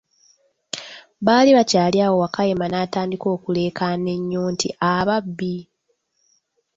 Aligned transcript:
Baali 1.25 1.49
bakyali 1.57 1.97
awo, 2.05 2.15
Wakayima 2.21 2.65
n'atandika 2.69 3.27
okulekaana 3.35 4.09
enyo 4.17 4.41
nti, 4.53 4.67
ababbi! 4.93 5.55